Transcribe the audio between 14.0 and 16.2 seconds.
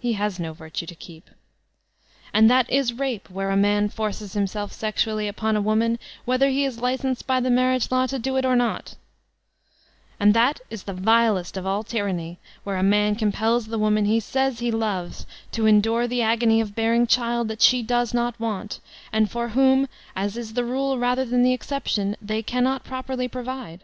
he says he loves, to endure